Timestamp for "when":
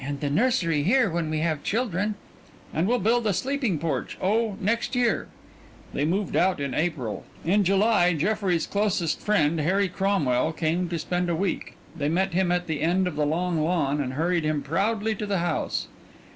1.11-1.29